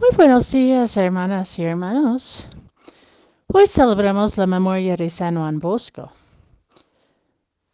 Muy 0.00 0.16
buenos 0.16 0.50
días, 0.50 0.96
hermanas 0.96 1.58
y 1.58 1.64
hermanos. 1.64 2.48
Hoy 3.48 3.66
celebramos 3.66 4.38
la 4.38 4.46
memoria 4.46 4.96
de 4.96 5.10
San 5.10 5.36
Juan 5.36 5.58
Bosco. 5.58 6.10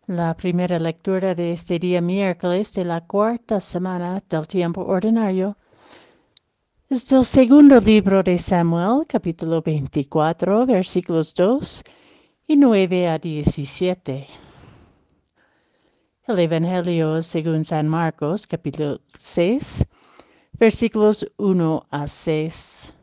La 0.08 0.36
primera 0.36 0.80
lectura 0.80 1.36
de 1.36 1.52
este 1.52 1.78
día 1.78 2.00
miércoles 2.00 2.74
de 2.74 2.84
la 2.84 3.06
cuarta 3.06 3.60
semana 3.60 4.20
del 4.28 4.48
tiempo 4.48 4.80
ordinario 4.80 5.56
es 6.88 7.08
del 7.08 7.24
segundo 7.24 7.78
libro 7.78 8.24
de 8.24 8.38
Samuel, 8.38 9.06
capítulo 9.06 9.62
24, 9.62 10.66
versículos 10.66 11.32
2 11.32 11.84
y 12.48 12.56
9 12.56 13.08
a 13.08 13.18
17. 13.20 14.26
El 16.26 16.38
Evangelio 16.40 17.22
según 17.22 17.64
San 17.64 17.86
Marcos, 17.86 18.48
capítulo 18.48 19.00
6, 19.06 19.86
versículos 20.58 21.30
1 21.36 21.86
a 21.90 22.06
6. 22.06 22.94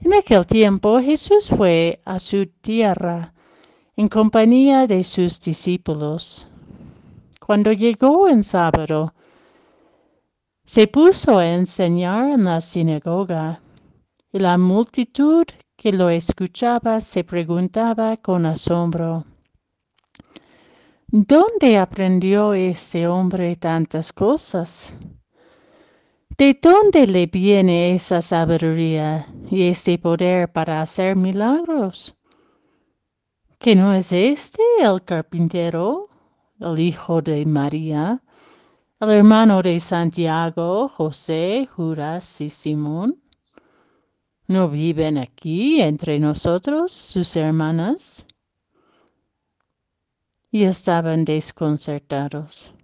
En 0.00 0.14
aquel 0.14 0.46
tiempo 0.46 1.00
Jesús 1.00 1.48
fue 1.48 2.00
a 2.04 2.18
su 2.18 2.46
tierra 2.46 3.34
en 3.96 4.08
compañía 4.08 4.86
de 4.86 5.04
sus 5.04 5.38
discípulos. 5.40 6.48
Cuando 7.38 7.72
llegó 7.72 8.28
en 8.28 8.42
sábado, 8.42 9.12
se 10.64 10.86
puso 10.86 11.36
a 11.36 11.52
enseñar 11.52 12.30
en 12.30 12.44
la 12.44 12.60
sinagoga, 12.60 13.60
y 14.32 14.38
la 14.38 14.56
multitud 14.56 15.44
que 15.76 15.92
lo 15.92 16.08
escuchaba 16.08 17.00
se 17.00 17.24
preguntaba 17.24 18.16
con 18.16 18.46
asombro, 18.46 19.24
¿Dónde 21.12 21.76
aprendió 21.76 22.54
este 22.54 23.08
hombre 23.08 23.56
tantas 23.56 24.12
cosas? 24.12 24.94
¿De 26.38 26.56
dónde 26.62 27.08
le 27.08 27.26
viene 27.26 27.96
esa 27.96 28.22
sabiduría 28.22 29.26
y 29.50 29.66
ese 29.66 29.98
poder 29.98 30.52
para 30.52 30.80
hacer 30.80 31.16
milagros? 31.16 32.14
¿Que 33.58 33.74
no 33.74 33.92
es 33.92 34.12
este 34.12 34.62
el 34.80 35.02
carpintero, 35.02 36.10
el 36.60 36.78
hijo 36.78 37.20
de 37.20 37.44
María, 37.44 38.22
el 39.00 39.10
hermano 39.10 39.62
de 39.62 39.80
Santiago, 39.80 40.88
José, 40.88 41.68
Judas 41.74 42.40
y 42.40 42.48
Simón? 42.48 43.20
¿No 44.46 44.68
viven 44.68 45.18
aquí 45.18 45.80
entre 45.80 46.20
nosotros 46.20 46.92
sus 46.92 47.34
hermanas? 47.34 48.28
Y 50.50 50.64
estaban 50.64 51.24
desconcertados. 51.24 52.74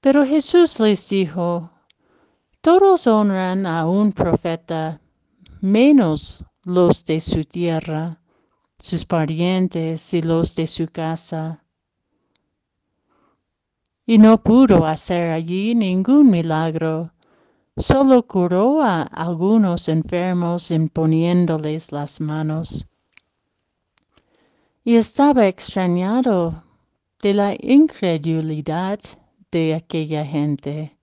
Pero 0.00 0.24
Jesús 0.24 0.80
les 0.80 1.08
dijo, 1.08 1.70
todos 2.60 3.06
honran 3.06 3.66
a 3.66 3.86
un 3.86 4.12
profeta, 4.12 5.00
menos 5.60 6.44
los 6.64 7.04
de 7.04 7.20
su 7.20 7.44
tierra, 7.44 8.20
sus 8.78 9.04
parientes 9.04 10.14
y 10.14 10.22
los 10.22 10.54
de 10.54 10.66
su 10.66 10.88
casa. 10.88 11.64
Y 14.06 14.18
no 14.18 14.42
pudo 14.42 14.86
hacer 14.86 15.30
allí 15.30 15.74
ningún 15.74 16.30
milagro, 16.30 17.12
solo 17.76 18.26
curó 18.26 18.82
a 18.82 19.02
algunos 19.02 19.88
enfermos 19.88 20.70
imponiéndoles 20.70 21.92
las 21.92 22.20
manos 22.20 22.86
y 24.84 24.96
estaba 24.96 25.48
extrañado 25.48 26.62
de 27.22 27.32
la 27.32 27.56
incredulidad 27.58 29.00
de 29.50 29.74
aquella 29.74 30.26
gente. 30.26 30.98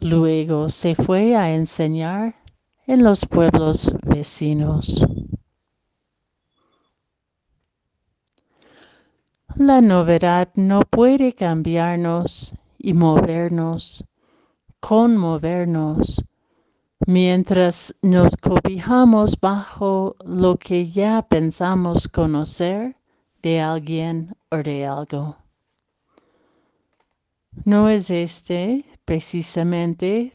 Luego 0.00 0.70
se 0.70 0.94
fue 0.94 1.36
a 1.36 1.54
enseñar 1.54 2.34
en 2.86 3.04
los 3.04 3.26
pueblos 3.26 3.94
vecinos. 4.02 5.06
La 9.56 9.82
novedad 9.82 10.48
no 10.54 10.80
puede 10.80 11.34
cambiarnos 11.34 12.54
y 12.78 12.94
movernos, 12.94 14.08
conmovernos, 14.80 16.24
mientras 17.06 17.94
nos 18.02 18.36
cobijamos 18.36 19.38
bajo 19.40 20.16
lo 20.24 20.56
que 20.56 20.86
ya 20.86 21.22
pensamos 21.22 22.08
conocer 22.08 22.96
de 23.42 23.60
alguien 23.60 24.36
o 24.50 24.56
de 24.58 24.86
algo. 24.86 25.36
¿No 27.64 27.88
es 27.88 28.10
este 28.10 28.84
precisamente 29.04 30.32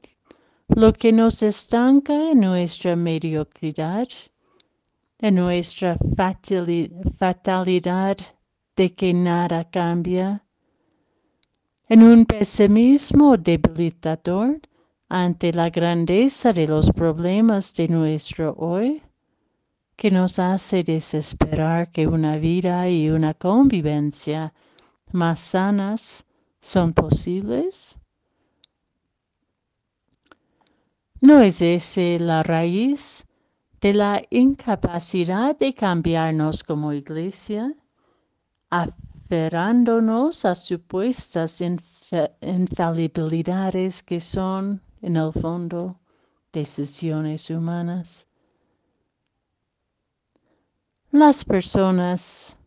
lo 0.67 0.93
que 0.93 1.11
nos 1.13 1.41
estanca 1.41 2.31
en 2.31 2.41
nuestra 2.41 2.95
mediocridad, 2.95 4.07
en 5.19 5.35
nuestra 5.35 5.97
fatalidad 7.17 8.17
de 8.75 8.93
que 8.93 9.13
nada 9.13 9.69
cambia, 9.69 10.43
en 11.89 12.03
un 12.03 12.25
pesimismo 12.25 13.37
debilitador 13.37 14.59
ante 15.09 15.53
la 15.53 15.69
grandeza 15.69 16.53
de 16.53 16.67
los 16.67 16.91
problemas 16.91 17.75
de 17.75 17.87
nuestro 17.87 18.53
hoy, 18.57 19.01
que 19.95 20.11
nos 20.11 20.37
hace 20.37 20.83
desesperar 20.83 21.89
que 21.89 22.07
una 22.07 22.37
vida 22.37 22.89
y 22.89 23.09
una 23.09 23.33
convivencia 23.33 24.53
más 25.11 25.39
sanas 25.39 26.27
son 26.59 26.93
posibles? 26.93 27.99
¿No 31.19 31.41
es 31.41 31.61
ese 31.61 32.19
la 32.19 32.43
raíz 32.43 33.25
de 33.81 33.93
la 33.93 34.21
incapacidad 34.29 35.57
de 35.57 35.73
cambiarnos 35.73 36.63
como 36.63 36.93
iglesia, 36.93 37.73
aferrándonos 38.69 40.45
a 40.45 40.53
supuestas 40.53 41.61
infalibilidades 42.41 44.03
que 44.03 44.19
son 44.19 44.81
en 45.01 45.17
el 45.17 45.31
fondo, 45.33 45.99
decisiones 46.51 47.49
humanas. 47.49 48.27
Las 51.11 51.45
personas 51.45 52.59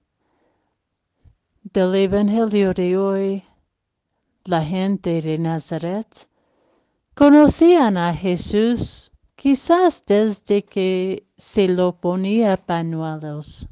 del 1.62 1.94
Evangelio 1.94 2.72
de 2.72 2.96
hoy, 2.96 3.44
la 4.44 4.64
gente 4.64 5.20
de 5.20 5.38
Nazaret, 5.38 6.28
conocían 7.14 7.96
a 7.96 8.14
Jesús 8.14 9.12
quizás 9.36 10.04
desde 10.06 10.62
que 10.62 11.26
se 11.36 11.68
lo 11.68 12.00
ponía 12.00 12.56
panuelos. 12.56 13.68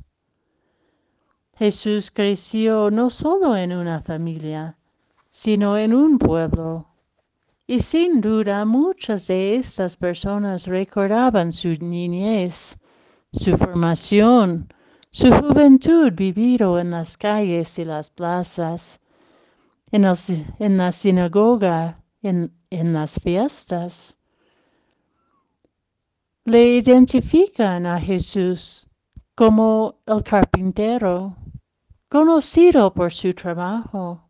Jesús 1.56 2.10
creció 2.10 2.90
no 2.90 3.10
solo 3.10 3.56
en 3.56 3.72
una 3.72 4.00
familia, 4.00 4.78
sino 5.30 5.76
en 5.76 5.92
un 5.92 6.18
pueblo 6.18 6.86
y 7.70 7.80
sin 7.80 8.22
duda 8.22 8.64
muchas 8.64 9.26
de 9.26 9.56
estas 9.56 9.98
personas 9.98 10.66
recordaban 10.66 11.52
su 11.52 11.68
niñez, 11.68 12.78
su 13.30 13.58
formación, 13.58 14.72
su 15.10 15.30
juventud 15.30 16.10
vivido 16.14 16.78
en 16.78 16.90
las 16.90 17.18
calles 17.18 17.78
y 17.78 17.84
las 17.84 18.08
plazas, 18.08 19.02
en, 19.92 20.02
la 20.78 20.92
sinagoga, 20.92 22.02
en, 22.22 22.58
en 22.70 22.94
las 22.94 23.20
fiestas. 23.20 24.18
Le 26.44 26.78
identifican 26.78 27.84
a 27.84 28.00
Jesús 28.00 28.88
como 29.34 30.00
el 30.06 30.22
carpintero, 30.22 31.36
conocido 32.08 32.94
por 32.94 33.12
su 33.12 33.34
trabajo 33.34 34.27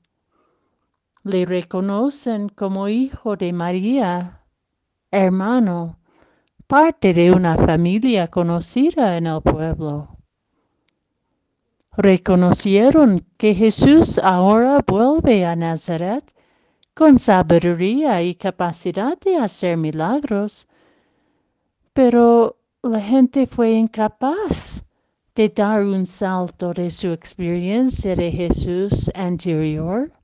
le 1.28 1.44
reconocen 1.44 2.48
como 2.48 2.88
hijo 2.88 3.36
de 3.36 3.52
María, 3.52 4.46
hermano, 5.10 5.98
parte 6.66 7.12
de 7.12 7.32
una 7.32 7.54
familia 7.54 8.28
conocida 8.28 9.16
en 9.18 9.26
el 9.26 9.42
pueblo. 9.42 10.16
Reconocieron 11.96 13.26
que 13.36 13.54
Jesús 13.54 14.18
ahora 14.18 14.82
vuelve 14.86 15.44
a 15.44 15.54
Nazaret 15.54 16.24
con 16.94 17.18
sabiduría 17.18 18.22
y 18.22 18.34
capacidad 18.34 19.18
de 19.18 19.36
hacer 19.36 19.76
milagros, 19.76 20.66
pero 21.92 22.56
la 22.82 23.02
gente 23.02 23.46
fue 23.46 23.72
incapaz 23.72 24.82
de 25.34 25.50
dar 25.50 25.82
un 25.82 26.06
salto 26.06 26.72
de 26.72 26.90
su 26.90 27.12
experiencia 27.12 28.14
de 28.14 28.32
Jesús 28.32 29.10
anterior 29.14 30.17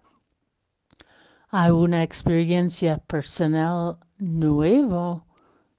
a 1.56 1.72
una 1.72 2.02
experiencia 2.02 2.98
personal 2.98 3.96
nueva 4.18 5.24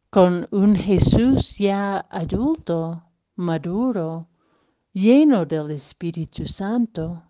con 0.10 0.48
un 0.52 0.74
Jesús 0.74 1.58
ya 1.58 1.98
adulto, 2.10 3.04
maduro, 3.36 4.30
lleno 4.94 5.46
del 5.46 5.72
Espíritu 5.72 6.46
Santo. 6.46 7.24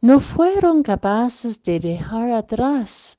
no 0.00 0.18
fueron 0.18 0.82
capaces 0.82 1.62
de 1.62 1.78
dejar 1.78 2.32
atrás 2.32 3.16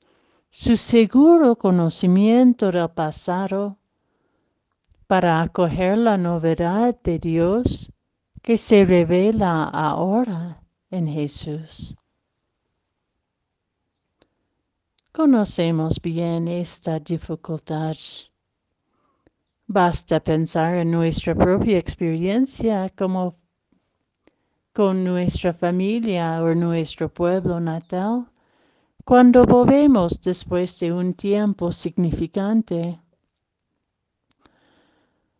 su 0.50 0.76
seguro 0.76 1.56
conocimiento 1.56 2.70
del 2.70 2.90
pasado 2.90 3.78
para 5.06 5.40
acoger 5.40 5.96
la 5.96 6.18
novedad 6.18 6.94
de 7.02 7.18
Dios 7.18 7.90
que 8.42 8.58
se 8.58 8.84
revela 8.84 9.64
ahora 9.64 10.62
en 10.90 11.08
Jesús. 11.08 11.96
Conocemos 15.16 15.98
bien 16.02 16.46
esta 16.46 17.00
dificultad. 17.00 17.96
Basta 19.66 20.20
pensar 20.20 20.74
en 20.74 20.90
nuestra 20.90 21.34
propia 21.34 21.78
experiencia 21.78 22.90
como 22.90 23.34
con 24.74 25.04
nuestra 25.04 25.54
familia 25.54 26.42
o 26.42 26.54
nuestro 26.54 27.08
pueblo 27.08 27.58
natal 27.60 28.26
cuando 29.06 29.46
volvemos 29.46 30.20
después 30.20 30.78
de 30.80 30.92
un 30.92 31.14
tiempo 31.14 31.72
significante. 31.72 33.00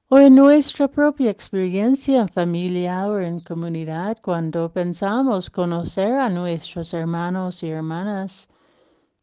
O 0.09 0.19
en 0.19 0.37
nuestra 0.37 0.89
propia 0.89 1.31
experiencia 1.31 2.23
en 2.23 2.29
familia 2.31 3.07
o 3.09 3.19
en 3.19 3.41
comunidad 3.41 4.17
cuando 4.23 4.73
pensamos 4.73 5.51
conocer 5.51 6.13
a 6.13 6.31
nuestros 6.31 6.95
hermanos 6.95 7.63
y 7.63 7.69
hermanas 7.69 8.49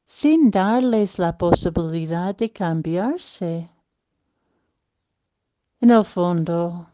sin 0.05 0.51
darles 0.51 1.17
la 1.19 1.37
posibilidad 1.37 2.35
de 2.35 2.51
cambiarse. 2.51 3.69
En 5.79 5.91
el 5.91 6.03
fondo, 6.03 6.87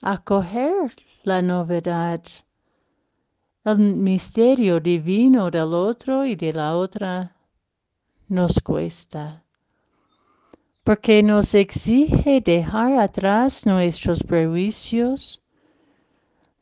acoger 0.00 0.94
la 1.22 1.42
novedad, 1.42 2.22
el 3.64 3.78
misterio 3.78 4.80
divino 4.80 5.50
del 5.50 5.74
otro 5.74 6.24
y 6.24 6.34
de 6.36 6.52
la 6.52 6.76
otra, 6.76 7.36
nos 8.28 8.60
cuesta, 8.60 9.44
porque 10.82 11.22
nos 11.22 11.54
exige 11.54 12.40
dejar 12.40 12.98
atrás 12.98 13.66
nuestros 13.66 14.22
prejuicios, 14.24 15.42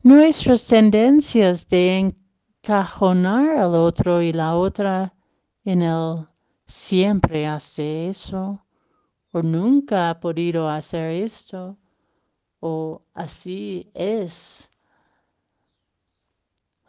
nuestras 0.03 0.67
tendencias 0.67 1.67
de 1.67 2.13
encajonar 2.61 3.57
al 3.57 3.75
otro 3.75 4.21
y 4.21 4.33
la 4.33 4.55
otra 4.55 5.13
en 5.63 5.81
el 5.81 6.27
siempre 6.65 7.47
hace 7.47 8.07
eso, 8.07 8.65
o 9.31 9.41
nunca 9.41 10.09
ha 10.09 10.19
podido 10.19 10.69
hacer 10.69 11.11
esto, 11.11 11.77
o 12.59 13.01
así 13.13 13.89
es. 13.93 14.71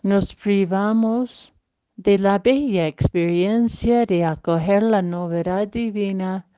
Nos 0.03 0.35
privamos 0.35 1.53
de 1.97 2.19
la 2.19 2.39
bella 2.39 2.87
experiencia 2.87 4.07
de 4.07 4.25
acoger 4.25 4.83
la 4.83 5.03
novedad 5.03 5.69
divina 5.69 6.49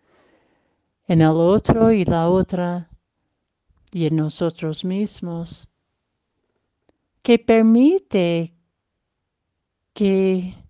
en 1.07 1.21
el 1.21 1.37
otro 1.37 1.93
y 1.93 2.05
la 2.05 2.29
otra 2.29 2.89
y 3.93 4.07
en 4.07 4.17
nosotros 4.17 4.85
mismos, 4.85 5.71
que 7.23 7.39
permite 7.39 8.55
que 9.93 10.64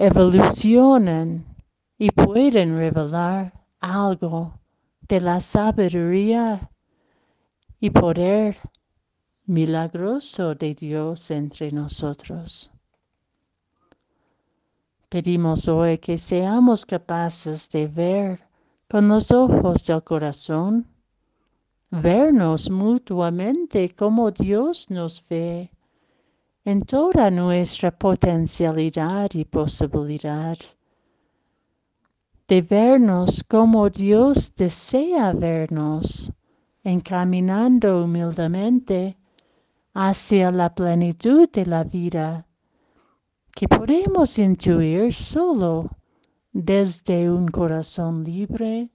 evolucionen 0.00 1.44
y 1.98 2.10
pueden 2.10 2.74
revelar 2.78 3.52
algo 3.80 4.58
de 5.06 5.20
la 5.20 5.40
sabiduría 5.40 6.70
y 7.78 7.90
poder 7.90 8.56
milagroso 9.44 10.54
de 10.54 10.74
Dios 10.74 11.30
entre 11.30 11.70
nosotros. 11.70 12.70
Pedimos 15.10 15.68
hoy 15.68 15.98
que 15.98 16.16
seamos 16.16 16.86
capaces 16.86 17.68
de 17.68 17.86
ver 17.86 18.48
con 18.88 19.06
los 19.06 19.30
ojos 19.30 19.84
del 19.84 20.02
corazón, 20.02 20.86
vernos 21.90 22.70
mutuamente 22.70 23.94
como 23.94 24.30
Dios 24.30 24.88
nos 24.88 25.22
ve 25.28 25.70
en 26.70 26.82
toda 26.82 27.30
nuestra 27.30 27.90
potencialidad 27.90 29.28
y 29.34 29.44
posibilidad, 29.44 30.56
de 32.46 32.62
vernos 32.62 33.42
como 33.42 33.90
Dios 33.90 34.54
desea 34.54 35.32
vernos, 35.32 36.32
encaminando 36.84 38.04
humildemente 38.04 39.18
hacia 39.94 40.50
la 40.52 40.72
plenitud 40.72 41.48
de 41.50 41.66
la 41.66 41.82
vida 41.82 42.46
que 43.52 43.66
podemos 43.66 44.38
intuir 44.38 45.12
solo 45.12 45.90
desde 46.52 47.30
un 47.30 47.48
corazón 47.48 48.22
libre 48.22 48.90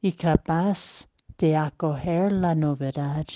y 0.00 0.12
capaz 0.12 1.08
de 1.38 1.56
acoger 1.56 2.32
la 2.32 2.54
novedad. 2.54 3.26